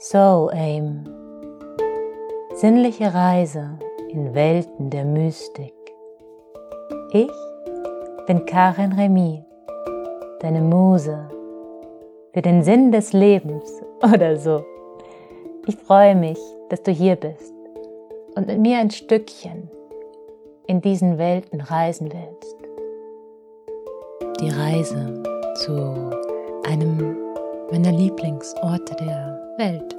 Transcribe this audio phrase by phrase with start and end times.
[0.00, 1.04] So Aim.
[2.54, 3.80] Sinnliche Reise
[4.10, 5.74] in Welten der Mystik.
[7.10, 7.32] Ich
[8.28, 9.44] bin Karin Remy,
[10.38, 11.28] deine Muse
[12.32, 14.64] für den Sinn des Lebens oder so.
[15.66, 17.52] Ich freue mich, dass du hier bist
[18.36, 19.68] und mit mir ein Stückchen
[20.68, 22.67] in diesen Welten reisen willst.
[24.40, 25.20] Die Reise
[25.56, 26.10] zu
[26.64, 27.16] einem
[27.72, 29.96] meiner Lieblingsorte der Welt.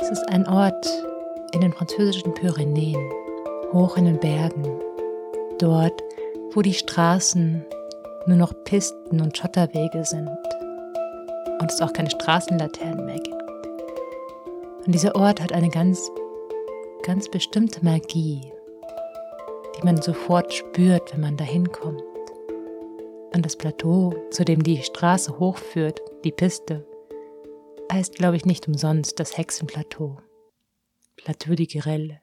[0.00, 0.86] Es ist ein Ort
[1.52, 3.10] in den französischen Pyrenäen,
[3.72, 4.80] hoch in den Bergen,
[5.58, 6.00] dort,
[6.52, 7.66] wo die Straßen
[8.26, 10.30] nur noch Pisten und Schotterwege sind
[11.60, 13.42] und es auch keine Straßenlaternen mehr gibt.
[14.86, 16.08] Und dieser Ort hat eine ganz,
[17.02, 18.40] ganz bestimmte Magie,
[19.76, 22.02] die man sofort spürt, wenn man dahin kommt.
[23.32, 26.86] Und das Plateau, zu dem die Straße hochführt, die Piste,
[27.92, 30.20] heißt, glaube ich, nicht umsonst das Hexenplateau.
[31.16, 32.20] Plateau di Girelle.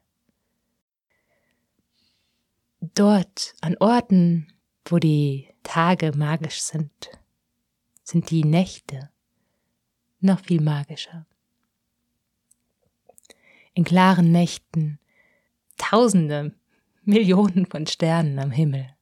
[2.80, 4.52] Dort, an Orten,
[4.84, 7.10] wo die Tage magisch sind,
[8.02, 9.10] sind die Nächte
[10.20, 11.26] noch viel magischer.
[13.74, 14.98] In klaren Nächten
[15.76, 16.54] Tausende,
[17.04, 18.97] Millionen von Sternen am Himmel.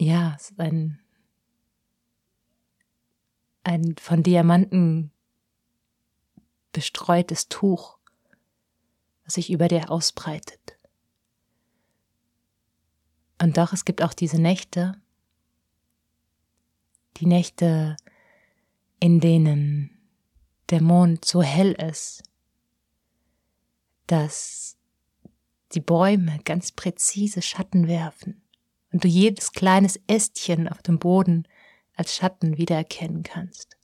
[0.00, 0.98] Ja, es ist ein
[3.64, 5.12] ein von Diamanten
[6.72, 7.98] bestreutes Tuch,
[9.24, 10.78] das sich über dir ausbreitet.
[13.42, 14.98] Und doch, es gibt auch diese Nächte,
[17.18, 17.98] die Nächte,
[19.00, 19.98] in denen
[20.70, 22.22] der Mond so hell ist,
[24.06, 24.78] dass
[25.72, 28.42] die Bäume ganz präzise Schatten werfen
[28.92, 31.46] und du jedes kleines Ästchen auf dem Boden
[31.94, 33.76] als Schatten wiedererkennen kannst,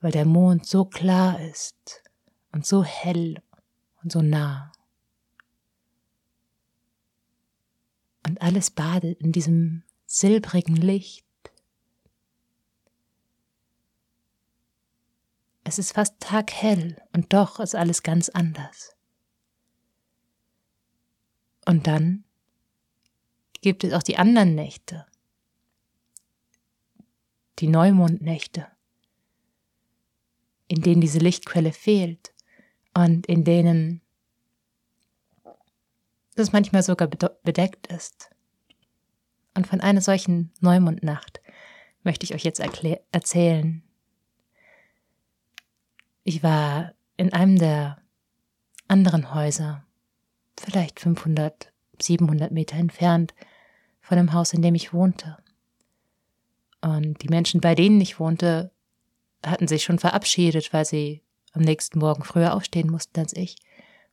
[0.00, 2.02] weil der Mond so klar ist
[2.52, 3.42] und so hell
[4.02, 4.72] und so nah.
[8.26, 11.26] Und alles badet in diesem silbrigen Licht.
[15.64, 18.96] Es ist fast taghell und doch ist alles ganz anders.
[21.64, 22.24] Und dann
[23.62, 25.06] gibt es auch die anderen Nächte,
[27.60, 28.66] die Neumondnächte,
[30.68, 32.34] in denen diese Lichtquelle fehlt
[32.92, 34.02] und in denen
[36.34, 38.30] das manchmal sogar bedeckt ist.
[39.54, 41.40] Und von einer solchen Neumondnacht
[42.02, 42.60] möchte ich euch jetzt
[43.12, 43.82] erzählen.
[46.24, 48.02] Ich war in einem der
[48.88, 49.84] anderen Häuser,
[50.58, 53.34] vielleicht 500, 700 Meter entfernt
[54.02, 55.38] von dem Haus, in dem ich wohnte.
[56.82, 58.72] Und die Menschen, bei denen ich wohnte,
[59.46, 63.56] hatten sich schon verabschiedet, weil sie am nächsten Morgen früher aufstehen mussten als ich.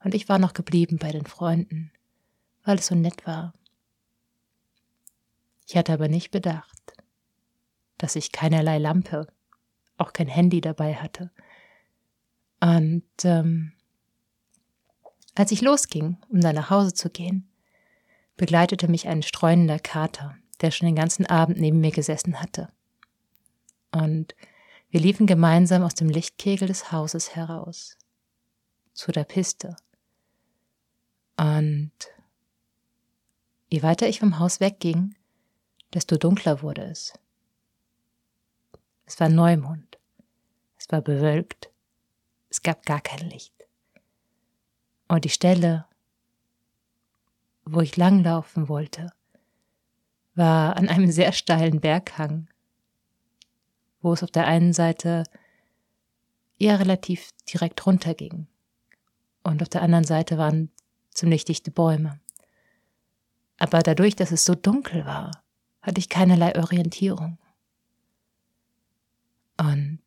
[0.03, 1.91] Und ich war noch geblieben bei den Freunden,
[2.63, 3.53] weil es so nett war.
[5.67, 6.93] Ich hatte aber nicht bedacht,
[7.97, 9.27] dass ich keinerlei Lampe,
[9.97, 11.31] auch kein Handy dabei hatte.
[12.61, 13.73] Und ähm,
[15.35, 17.48] als ich losging, um dann nach Hause zu gehen,
[18.39, 22.69] begleitete mich ein streunender Kater, der schon den ganzen Abend neben mir gesessen hatte.
[23.91, 24.33] Und
[24.89, 27.97] wir liefen gemeinsam aus dem Lichtkegel des Hauses heraus,
[28.93, 29.75] zu der Piste.
[31.35, 31.91] Und
[33.67, 35.15] je weiter ich vom Haus wegging,
[35.93, 37.11] desto dunkler wurde es.
[39.05, 39.99] Es war Neumond,
[40.77, 41.71] es war bewölkt,
[42.49, 43.53] es gab gar kein Licht.
[45.09, 45.88] Und die Stelle,
[47.71, 49.11] wo ich langlaufen wollte,
[50.35, 52.47] war an einem sehr steilen Berghang,
[54.01, 55.23] wo es auf der einen Seite
[56.57, 58.47] eher relativ direkt runterging
[59.43, 60.69] und auf der anderen Seite waren
[61.11, 62.19] ziemlich dichte Bäume.
[63.57, 65.31] Aber dadurch, dass es so dunkel war,
[65.81, 67.37] hatte ich keinerlei Orientierung.
[69.57, 69.99] Und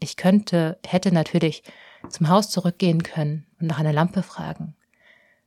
[0.00, 1.62] ich könnte, hätte natürlich
[2.08, 4.74] zum Haus zurückgehen können und nach einer Lampe fragen.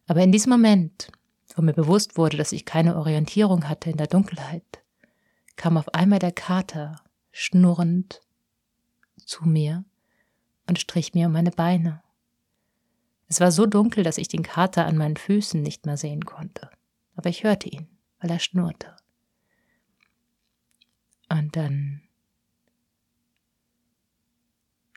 [0.08, 1.12] Aber in diesem Moment
[1.58, 4.84] wo mir bewusst wurde, dass ich keine Orientierung hatte in der Dunkelheit,
[5.56, 7.02] kam auf einmal der Kater
[7.32, 8.22] schnurrend
[9.26, 9.84] zu mir
[10.68, 12.04] und strich mir um meine Beine.
[13.28, 16.70] Es war so dunkel, dass ich den Kater an meinen Füßen nicht mehr sehen konnte,
[17.16, 17.88] aber ich hörte ihn,
[18.20, 18.96] weil er schnurrte.
[21.30, 22.04] Und dann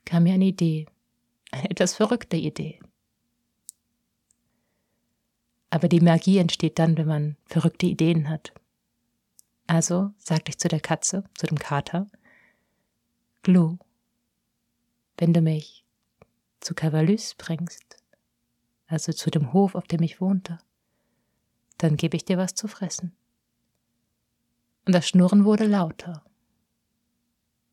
[0.04, 0.86] kam mir eine Idee,
[1.52, 2.80] eine etwas verrückte Idee.
[5.70, 8.52] Aber die Magie entsteht dann, wenn man verrückte Ideen hat.
[9.68, 12.08] Also sagte ich zu der Katze, zu dem Kater,
[13.42, 13.78] Glu,
[15.16, 15.84] wenn du mich
[16.58, 17.96] zu Cavalus bringst,
[18.88, 20.58] also zu dem Hof, auf dem ich wohnte,
[21.78, 23.14] dann gebe ich dir was zu fressen.
[24.84, 26.24] Und das Schnurren wurde lauter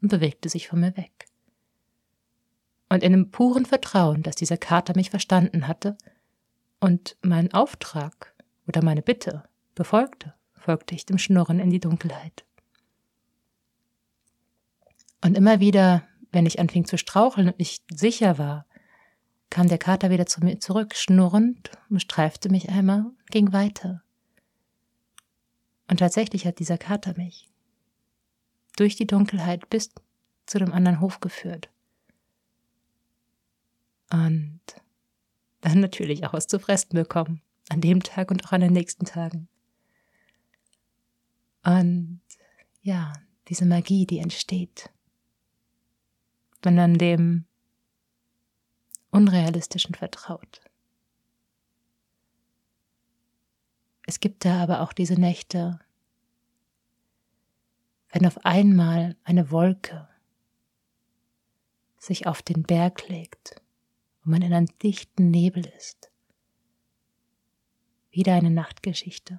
[0.01, 1.25] und bewegte sich von mir weg.
[2.89, 5.97] Und in dem puren Vertrauen, dass dieser Kater mich verstanden hatte
[6.79, 8.33] und meinen Auftrag
[8.67, 9.43] oder meine Bitte
[9.75, 12.45] befolgte, folgte ich dem Schnurren in die Dunkelheit.
[15.23, 18.65] Und immer wieder, wenn ich anfing zu straucheln und nicht sicher war,
[19.49, 24.03] kam der Kater wieder zu mir zurück, schnurrend, streifte mich einmal und ging weiter.
[25.87, 27.49] Und tatsächlich hat dieser Kater mich
[28.75, 29.93] durch die Dunkelheit bis
[30.45, 31.69] zu dem anderen Hof geführt.
[34.11, 34.61] Und
[35.75, 39.47] natürlich auch was zu fressen bekommen, an dem Tag und auch an den nächsten Tagen.
[41.63, 42.21] Und
[42.81, 43.13] ja,
[43.49, 44.89] diese Magie, die entsteht,
[46.61, 47.45] wenn man dem
[49.11, 50.61] Unrealistischen vertraut.
[54.05, 55.79] Es gibt da aber auch diese Nächte,
[58.11, 60.07] wenn auf einmal eine Wolke
[61.97, 63.61] sich auf den Berg legt
[64.27, 66.11] und man in einem dichten Nebel ist.
[68.11, 69.37] Wieder eine Nachtgeschichte.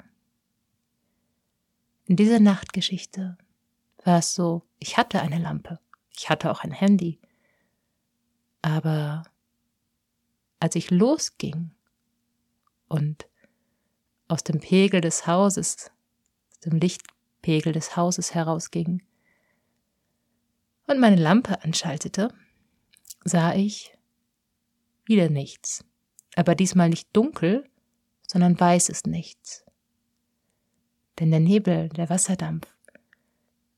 [2.06, 3.36] In dieser Nachtgeschichte
[4.02, 5.78] war es so, ich hatte eine Lampe,
[6.16, 7.20] ich hatte auch ein Handy,
[8.62, 9.24] aber
[10.58, 11.70] als ich losging
[12.88, 13.28] und
[14.26, 15.90] aus dem Pegel des Hauses,
[16.50, 19.02] aus dem Lichtpegel des Hauses herausging
[20.86, 22.32] und meine Lampe anschaltete,
[23.22, 23.97] sah ich
[25.08, 25.84] wieder nichts,
[26.36, 27.68] aber diesmal nicht dunkel,
[28.26, 29.64] sondern weißes Nichts.
[31.18, 32.66] Denn der Nebel, der Wasserdampf,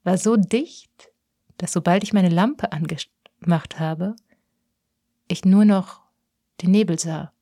[0.02, 1.12] war so dicht,
[1.56, 4.16] dass sobald ich meine Lampe angemacht habe,
[5.28, 6.02] ich nur noch
[6.60, 7.32] den Nebel sah,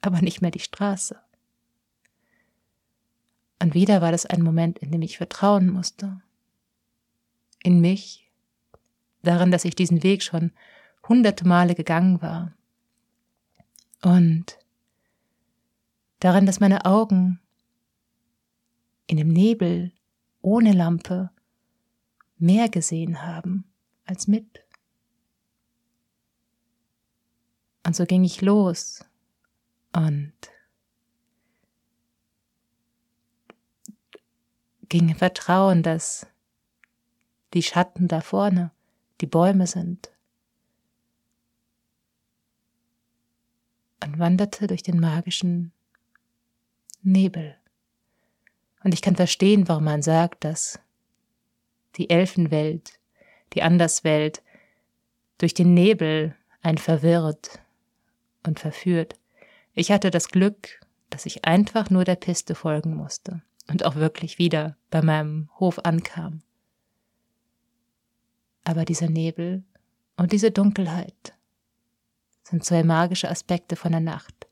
[0.00, 1.20] aber nicht mehr die Straße.
[3.62, 6.22] Und wieder war das ein Moment, in dem ich vertrauen musste.
[7.62, 8.30] In mich,
[9.22, 10.52] darin, dass ich diesen Weg schon
[11.06, 12.54] hunderte Male gegangen war.
[14.02, 14.58] Und
[16.20, 17.40] darin, dass meine Augen
[19.06, 19.92] in dem Nebel
[20.40, 21.30] ohne Lampe
[22.38, 23.64] mehr gesehen haben
[24.04, 24.64] als mit.
[27.84, 29.04] Und so ging ich los
[29.92, 30.32] und
[34.88, 36.26] ging im Vertrauen, dass
[37.54, 38.70] die Schatten da vorne
[39.20, 40.10] die Bäume sind.
[44.04, 45.72] Und wanderte durch den magischen
[47.02, 47.56] Nebel.
[48.82, 50.80] Und ich kann verstehen, warum man sagt, dass
[51.96, 52.98] die Elfenwelt,
[53.52, 54.42] die Anderswelt
[55.38, 57.60] durch den Nebel ein verwirrt
[58.46, 59.18] und verführt.
[59.74, 60.80] Ich hatte das Glück,
[61.10, 65.78] dass ich einfach nur der Piste folgen musste und auch wirklich wieder bei meinem Hof
[65.84, 66.42] ankam.
[68.64, 69.64] Aber dieser Nebel
[70.16, 71.34] und diese Dunkelheit
[72.50, 74.48] sind zwei magische Aspekte von der Nacht,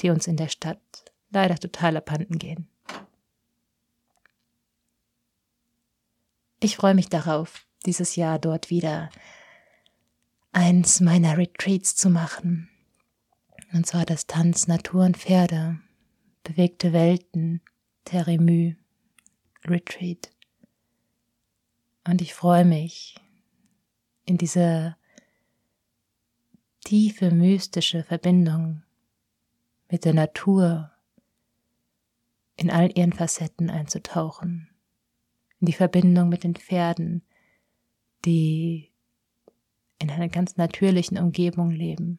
[0.00, 0.80] die uns in der Stadt
[1.30, 2.68] leider total abhanden gehen.
[6.60, 9.10] Ich freue mich darauf, dieses Jahr dort wieder
[10.52, 12.68] eins meiner Retreats zu machen.
[13.72, 15.80] Und zwar das Tanz Natur und Pferde,
[16.44, 17.62] bewegte Welten,
[18.04, 18.74] Teremü,
[19.64, 20.30] Retreat.
[22.04, 23.16] Und ich freue mich,
[24.24, 24.96] in diese
[26.84, 28.82] tiefe mystische Verbindung
[29.90, 30.90] mit der Natur
[32.56, 34.68] in all ihren Facetten einzutauchen,
[35.60, 37.22] in die Verbindung mit den Pferden,
[38.24, 38.92] die
[39.98, 42.18] in einer ganz natürlichen Umgebung leben,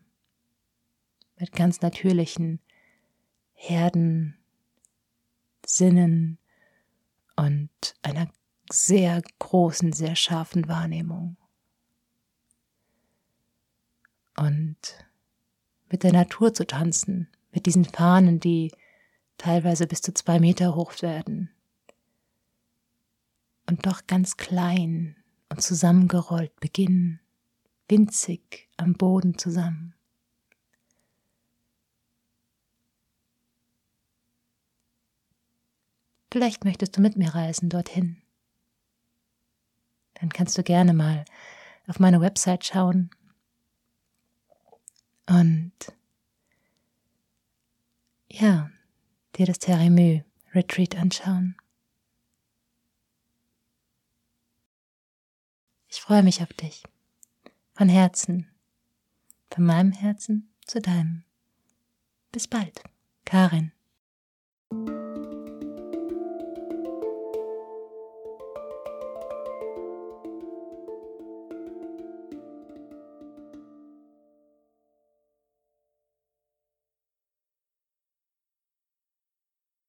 [1.38, 2.60] mit ganz natürlichen
[3.54, 4.38] Herden,
[5.66, 6.40] Sinnen
[7.36, 7.70] und
[8.02, 8.30] einer
[8.70, 11.38] sehr großen, sehr scharfen Wahrnehmung.
[14.38, 14.78] Und
[15.90, 18.72] mit der Natur zu tanzen, mit diesen Fahnen, die
[19.38, 21.50] teilweise bis zu zwei Meter hoch werden
[23.68, 25.16] und doch ganz klein
[25.50, 27.20] und zusammengerollt beginnen
[27.88, 29.94] winzig am Boden zusammen.
[36.32, 38.24] Vielleicht möchtest du mit mir reisen dorthin.
[40.16, 41.26] Dann kannst du gerne mal
[41.88, 43.12] auf meine Website schauen
[45.34, 45.74] und
[48.30, 48.70] ja,
[49.36, 50.22] dir das Terimü
[50.54, 51.56] Retreat anschauen.
[55.88, 56.84] Ich freue mich auf dich.
[57.76, 58.48] Von Herzen.
[59.52, 61.24] Von meinem Herzen zu deinem.
[62.32, 62.84] Bis bald,
[63.26, 63.73] Karin.